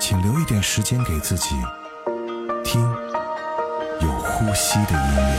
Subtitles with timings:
[0.00, 1.54] 请留一点时间给自己，
[2.64, 2.80] 听
[4.00, 5.34] 有呼吸的音乐。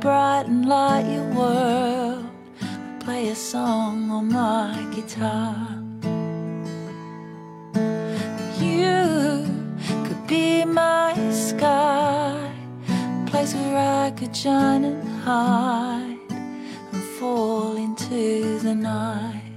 [0.00, 1.79] Brighten light your world.
[3.20, 5.54] play a song on my guitar.
[8.58, 9.44] You
[10.06, 12.50] could be my sky,
[12.88, 16.18] a place where I could shine and hide
[16.92, 19.52] and fall into the night.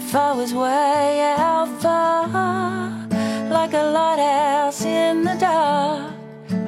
[0.00, 2.28] If I was way out far,
[3.50, 6.14] like a lighthouse in the dark,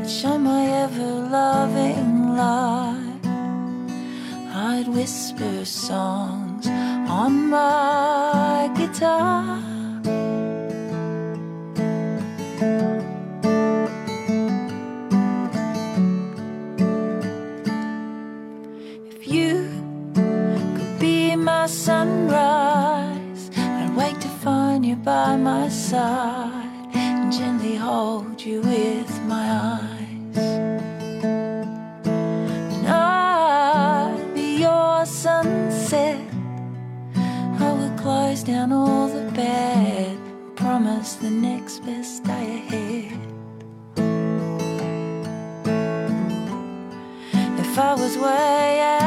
[0.00, 2.85] I'd show my ever loving love
[4.96, 9.58] whisper songs on my guitar.
[19.10, 19.68] If you
[20.14, 28.40] could be my sunrise, I'd wake to find you by my side and gently hold
[28.40, 30.65] you with my eyes.
[38.46, 40.16] down all the bad.
[40.54, 43.18] Promise the next best day ahead.
[47.58, 49.05] If I was way out.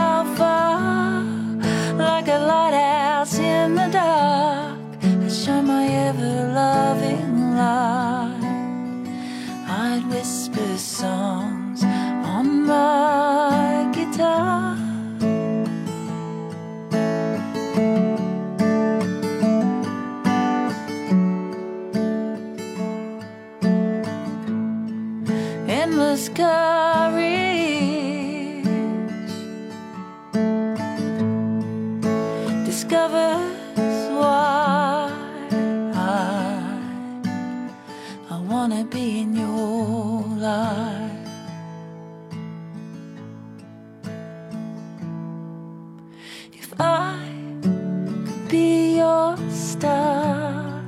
[40.49, 40.55] If
[46.79, 47.19] I
[47.61, 50.83] could be your star,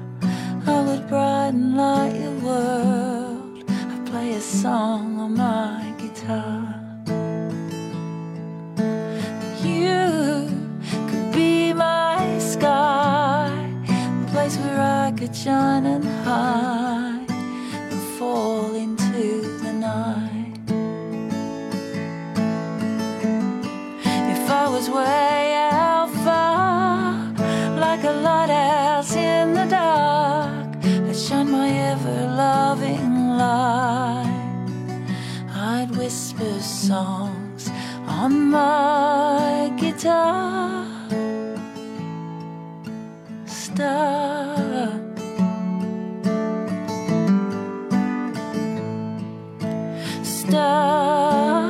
[0.65, 3.63] I would brighten light your world.
[3.69, 5.10] I'd play a song.
[50.41, 51.61] Star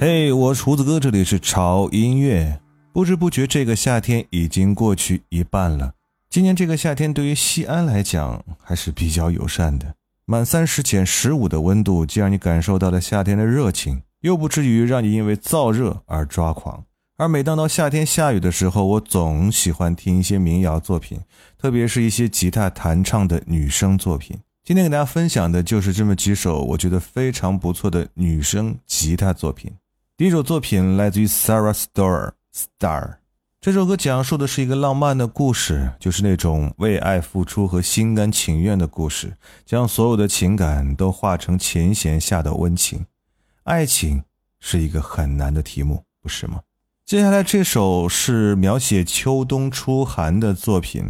[0.00, 2.60] 嘿，我厨子哥，这里是潮音乐。
[2.92, 5.92] 不知不觉，这个夏天已经过去一半了。
[6.30, 9.94] 今年这个夏天对于西安来讲还是比较友善的，
[10.24, 16.84] 满三十减十五的温度，既让你感受到了夏天的热情，又不至于让你因为燥热而抓狂。
[17.16, 21.20] 而每当到夏天下雨的时候，我总喜欢听一些民谣作品，
[21.58, 24.38] 特别是一些吉他弹唱的女生作品。
[24.64, 29.72] 今天给大家分享的就是这么几首我觉得非常不错的女生吉他作品。
[30.16, 32.32] 第一首作品来自于 Sarah Storer。
[32.50, 33.18] Star
[33.60, 43.04] 这首歌讲述的是一个浪漫的故事，就是那种为爱付出和心甘情愿的故事，将所有的情感都化成琴弦下的温情。
[43.68, 44.22] 爱情
[44.60, 46.60] 是一个很难的题目，不是吗？
[47.04, 51.04] 接下来这首是描写秋冬初寒的作品。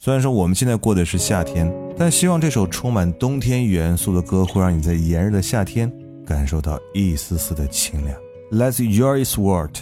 [0.00, 5.92] 虽然说我们现在过的是夏天，但希望这首充满冬天元素的歌会让你在炎热的夏天
[6.26, 8.20] 感受到一丝丝的清凉。
[8.50, 9.76] Let's enjoy this word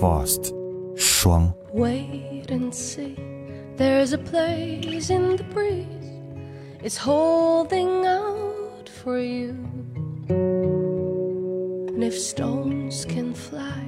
[0.00, 0.54] fast，
[0.96, 1.52] 霜。
[1.74, 3.14] Wait and see,
[3.76, 5.84] there's a place in the breeze,
[6.82, 9.54] it's holding out for you.
[11.98, 13.82] And if stones can fly,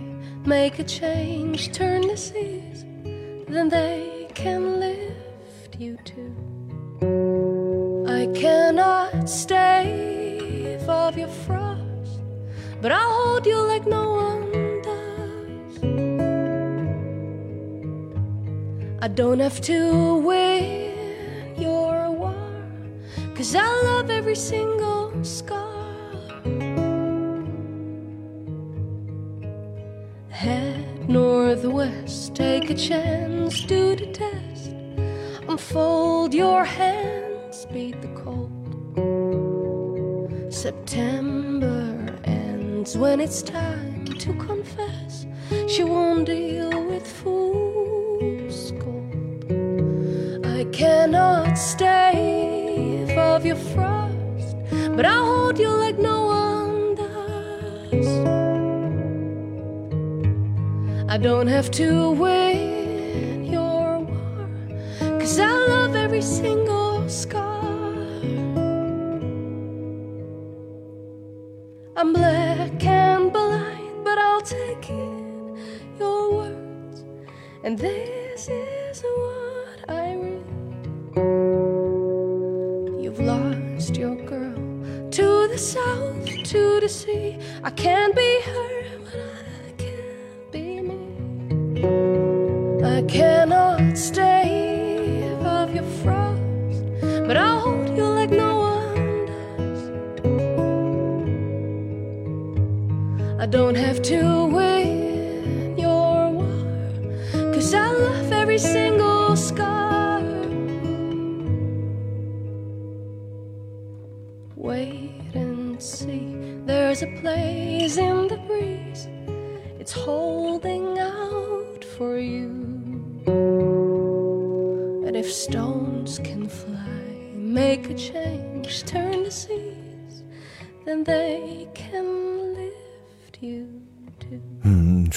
[0.44, 2.84] make a change, turn the seas,
[3.46, 6.34] then they can lift you too.
[8.08, 12.20] I cannot stave off your frost,
[12.82, 14.50] but I'll hold you like no one
[14.82, 15.78] does.
[19.00, 22.34] I don't have to win your war,
[23.36, 25.69] cause I love every single scar.
[30.40, 34.72] Head northwest, take a chance, do the test.
[35.46, 38.50] Unfold your hands, beat the cold.
[40.50, 45.26] September ends when it's time to confess.
[45.68, 49.44] She won't deal with fool's gold.
[50.46, 54.56] I cannot stave off your frost,
[54.96, 56.59] but I'll hold you like no one
[61.12, 64.48] I don't have to win your war,
[65.18, 67.49] cause I love every single scar.
[103.50, 104.49] Don't have to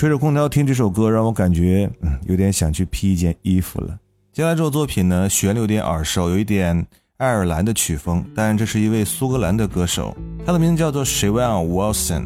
[0.03, 3.97] 吹着空调听这首歌，让我感觉嗯有点想去披一件衣服了。
[4.33, 6.85] 接下来这首作品呢，旋律有点耳熟，有一点
[7.15, 10.13] 爱尔兰的曲风，但这是一位苏格兰的歌手，
[10.45, 12.23] 他的名字叫做 s h a w a n Wilson，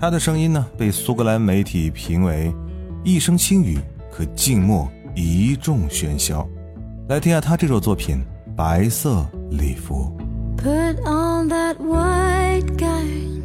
[0.00, 2.50] 他的声音呢被苏格兰媒体评为
[3.04, 3.78] 一声轻语
[4.10, 6.48] 可静默一众喧嚣。
[7.10, 8.16] 来听下他这首作品
[8.56, 10.10] 《白色礼服》。
[10.64, 13.39] Put on that white gown.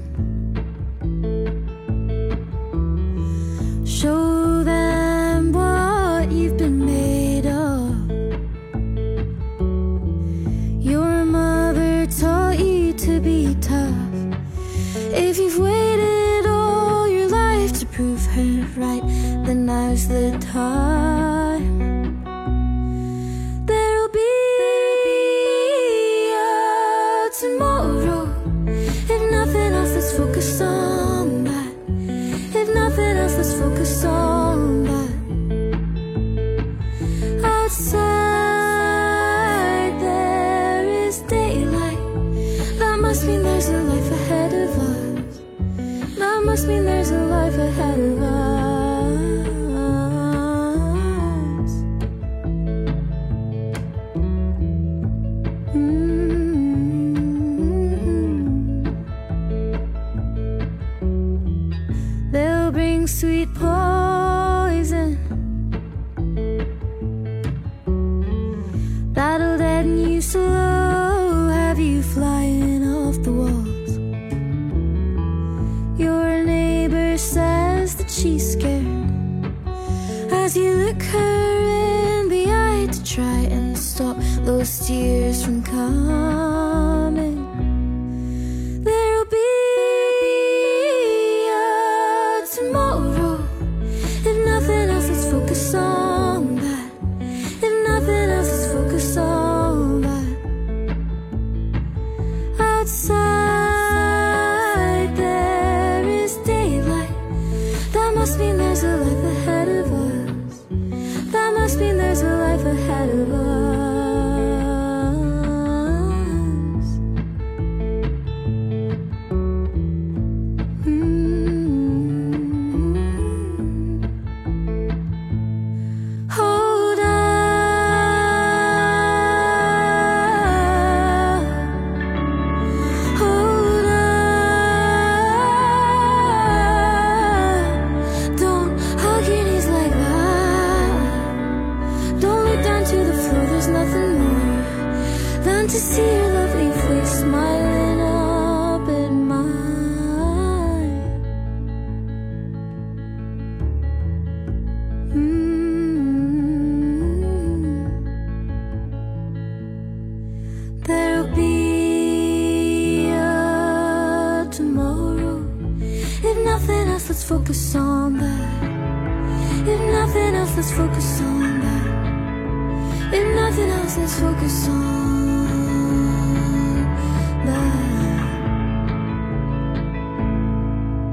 [112.65, 113.44] ahead of us.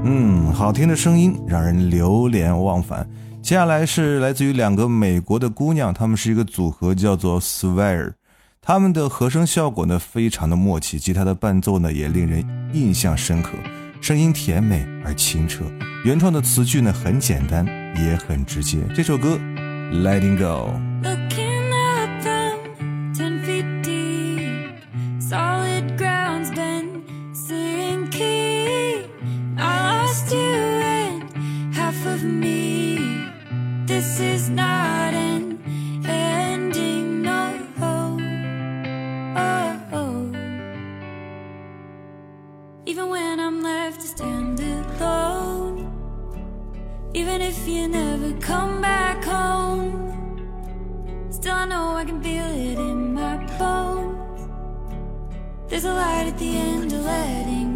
[0.05, 3.09] 嗯，好听的声音让人流连忘返。
[3.41, 8.13] 接下来是来自于两个美国的姑娘，她们是一个组合，叫做 Swear。
[8.61, 13.51] 她们的和声效果呢，非常的默契；吉他的伴奏呢，也令人印象深刻。
[14.01, 15.63] 声音甜美而清澈，
[16.03, 18.79] 原创的词句呢，很简单也很直接。
[18.93, 19.37] 这首歌
[20.03, 20.73] 《Letting Go》。
[51.83, 54.41] now, I can feel it in my bones.
[55.67, 57.72] There's a light at the end of letting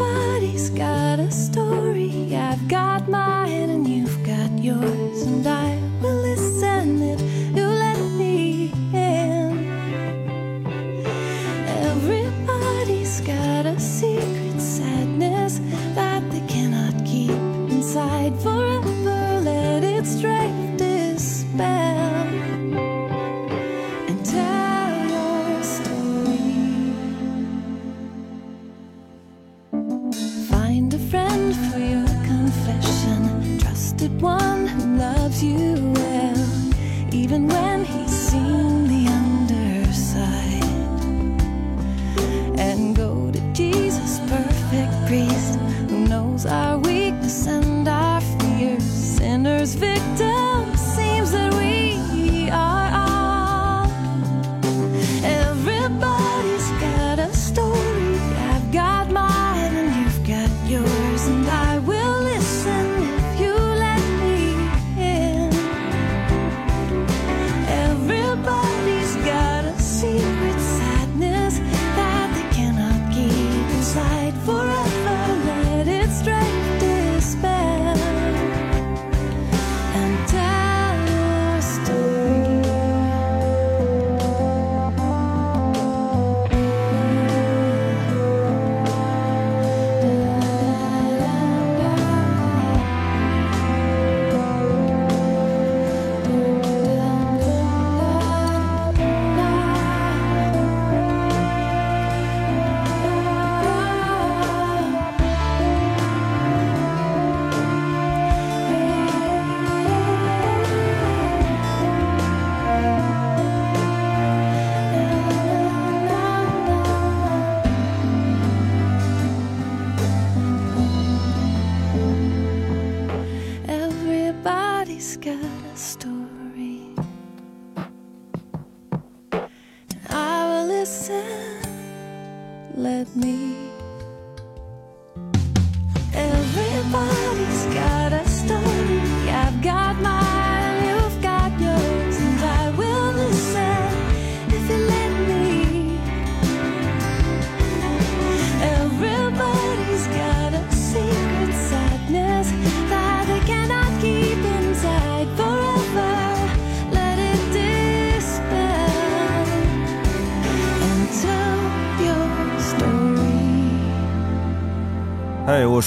[0.00, 2.32] Everybody's got a story.
[2.32, 7.27] I've got mine and you've got yours, and I will listen if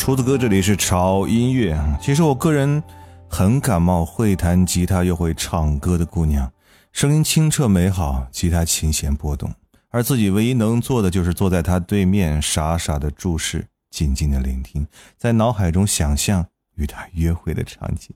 [0.01, 1.79] 厨子哥，这里是潮音乐。
[2.01, 2.81] 其实我个人
[3.29, 6.51] 很感冒会弹吉他又会唱歌的姑娘，
[6.91, 9.53] 声音清澈美好，吉他琴弦波动，
[9.91, 14.87] 而自己唯一能做的就是坐在她对面，傻傻的注视，静静的聆听，
[15.19, 18.15] 在脑海中想象与她约会的场景。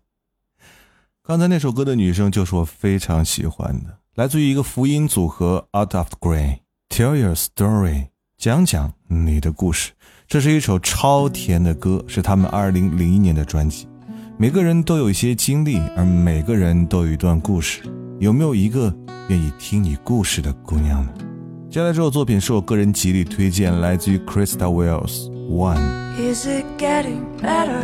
[1.21, 6.61] 刚才那首歌的女生就是我非常喜欢的，来自于一个福音组合 Out of the Grey。
[6.89, 8.07] Tell your story，
[8.39, 9.91] 讲讲你的故事。
[10.27, 13.87] 这是一首超甜的歌，是他们2001年的专辑。
[14.37, 17.81] 每个人都有一些经历，而每个人都有一段故事。
[18.19, 18.93] 有没有一个
[19.29, 21.13] 愿意听你故事的姑娘呢？
[21.69, 25.79] 接下来这首作品是我个人极力推荐，来自于 Krista Wells One。
[26.17, 27.83] Is it getting better?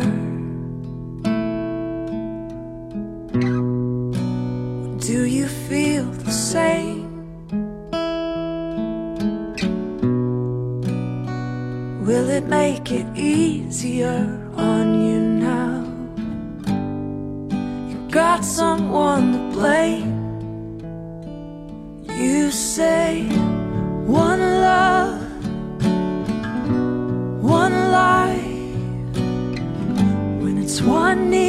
[4.98, 7.01] Do you feel the same?
[12.06, 15.84] Will it make it easier on you now?
[17.88, 20.10] You got someone to blame.
[22.08, 23.22] You say
[24.04, 25.22] one love
[27.40, 29.16] one life
[30.42, 31.41] when it's one need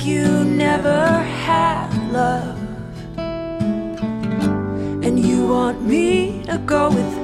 [0.00, 1.04] like you never
[1.44, 2.58] had love.
[5.04, 7.19] And you want me to go without.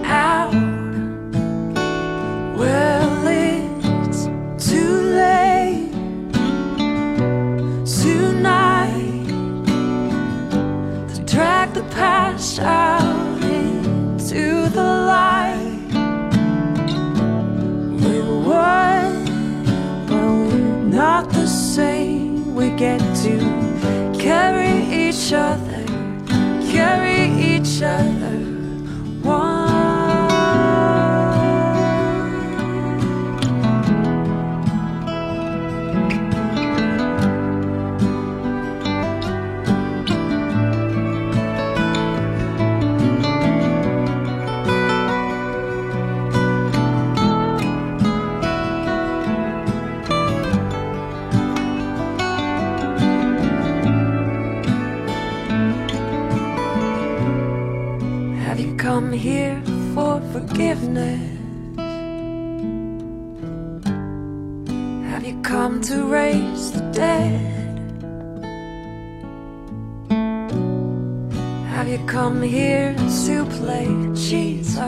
[65.27, 67.41] You come to raise the dead?
[71.75, 72.95] Have you come here
[73.27, 74.79] to play Jesus?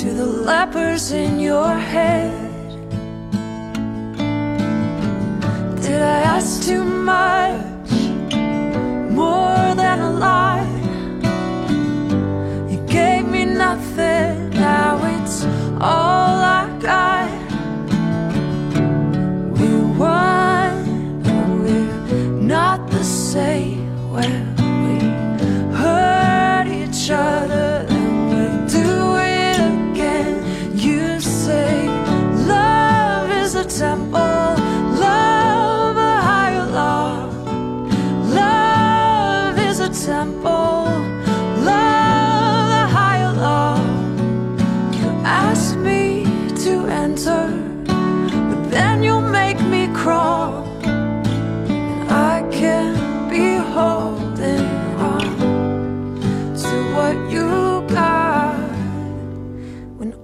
[0.00, 2.50] To the lepers in your head?
[5.80, 7.74] Did I ask too much?
[9.14, 10.66] more than a lie.
[12.70, 15.44] You gave me nothing, now it's
[15.80, 16.53] all I
[16.84, 17.13] God.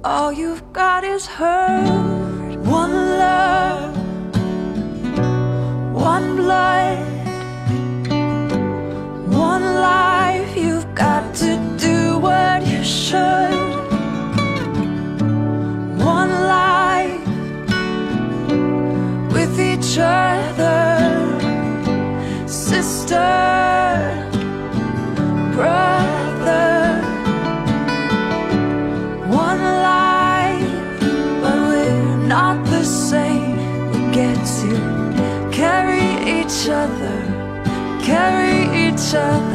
[0.02, 2.56] All you've got is hurt.
[2.64, 3.96] One love,
[5.94, 7.06] one blood.
[9.30, 13.54] One life, you've got to do what you should.
[15.98, 17.26] One life
[19.32, 21.38] with each other,
[22.46, 23.16] sister,
[25.54, 25.99] brother.
[36.70, 37.40] Each other
[38.00, 39.49] carry each other.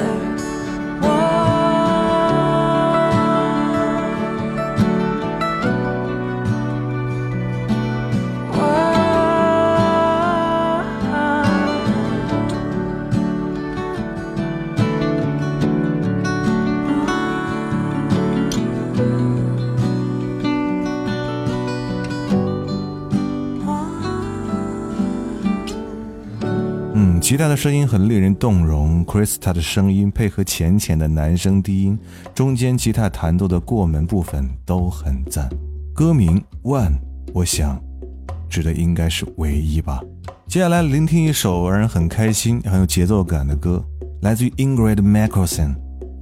[27.35, 31.99] 吉他的声音很令人动容，Krista 的声音配合浅浅的男声低音，
[32.33, 35.49] 中间吉他弹奏的过门部分都很赞。
[35.93, 36.93] 歌名 One，
[37.33, 37.77] 我想
[38.49, 40.01] 指的应该是唯一吧。
[40.47, 43.83] 接下来聆听一首让人很开心、很有节奏感的歌，
[44.21, 45.75] 来自于 Ingrid Michaelson，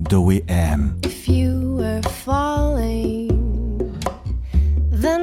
[0.10, 0.94] 《The Way Am》。
[1.04, 3.28] If you were falling,
[4.90, 5.20] the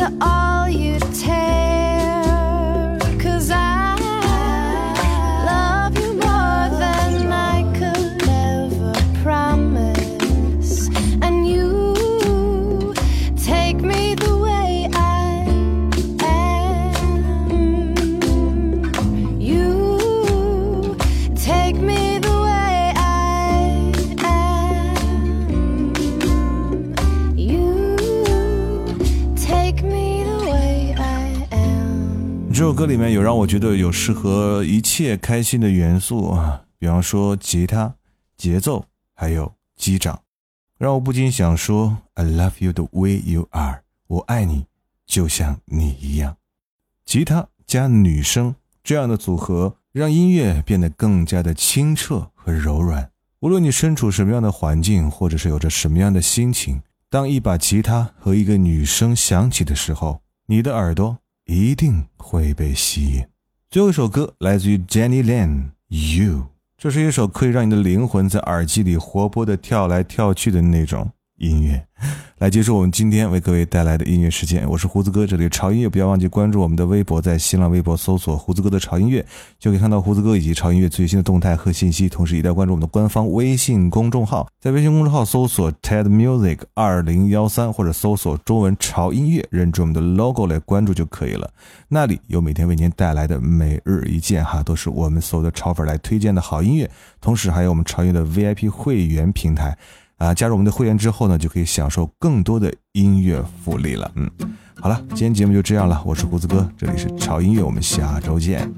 [0.00, 0.39] to all
[32.80, 37.94] 歌里面有让我觉得有适合一切开心的元素啊，比方说吉他、
[38.38, 38.82] 节奏，
[39.14, 40.22] 还有击掌，
[40.78, 44.64] 让我不禁想说：“I love you the way you are。”我爱你，
[45.06, 46.38] 就像你一样。
[47.04, 53.10] 吉他加女声这样的组合，让音乐变得更加的清澈和柔软。
[53.40, 61.18] 无论你身处什么样的环境，或者是有着什么样的心情，当一把吉他和一个女声响起的时候，你的耳朵
[61.50, 63.26] 一定会被吸引。
[63.68, 66.32] 最后一首歌来自于 Jenny Lane，You》，
[66.78, 71.84] 这是一首可以让你的灵魂在耳机里活泼的跳来跳去的那种音乐。
[72.38, 79.22] 来结束我们今天为各位带来的音乐时间，我是胡子哥，这里潮音乐，不要忘记关注我们的微博，在新浪微博搜索“胡子哥的潮音乐”，
[79.60, 82.08] 就可以看到胡子哥以及潮音乐最新的动态和信息。
[82.08, 91.50] 同时，一定要关注我们的官方微信公众号，在微信公众号搜索 “TED Music 二零幺三”或者搜索中文“潮音乐”，认准我们的 logo 来关注就可以了。
[91.88, 99.76] 那里有每天为您带来的每日一见，哈，都是我们所有的潮粉来推荐的好音乐，同时还有我们潮音乐的 VIP 会员平台。
[100.20, 104.12] 啊，加入我们的会员之后呢，就可以享受更多的音乐福利了。
[104.16, 104.30] 嗯，
[104.78, 108.70] 好了，今天节目就这样了，我是胡子哥，这里是潮音乐，我们下周见。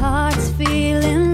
[0.00, 1.33] Heart's feeling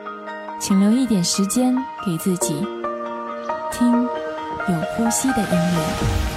[0.61, 2.53] 请留一点时间给自己
[3.71, 6.30] 听有呼吸的音乐。